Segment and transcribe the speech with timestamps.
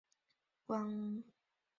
[0.65, 1.31] 光绪十一年进士。